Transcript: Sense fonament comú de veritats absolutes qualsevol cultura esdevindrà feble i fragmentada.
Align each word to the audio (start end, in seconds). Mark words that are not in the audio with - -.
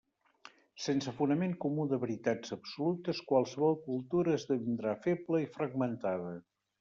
Sense 0.83 1.11
fonament 1.17 1.51
comú 1.65 1.83
de 1.91 1.99
veritats 2.05 2.55
absolutes 2.57 3.19
qualsevol 3.33 3.77
cultura 3.85 4.33
esdevindrà 4.39 4.95
feble 5.05 5.43
i 5.45 5.51
fragmentada. 5.59 6.33